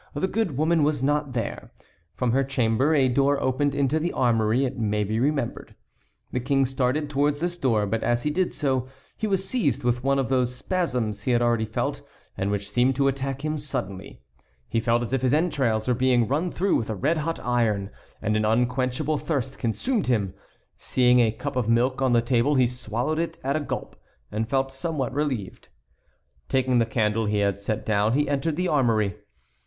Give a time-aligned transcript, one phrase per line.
[0.15, 1.69] The good woman was not there.
[2.15, 5.75] From her chamber a door opened into the armory, it may be remembered.
[6.31, 10.03] The King started towards this door, but as he did so he was seized with
[10.03, 12.01] one of those spasms he had already felt,
[12.35, 14.19] and which seemed to attack him suddenly.
[14.67, 17.91] He felt as if his entrails were being run through with a red hot iron,
[18.23, 20.33] and an unquenchable thirst consumed him.
[20.79, 23.95] Seeing a cup of milk on the table, he swallowed it at a gulp,
[24.31, 25.69] and felt somewhat relieved.
[26.49, 29.13] Taking the candle he had set down, he entered the armory.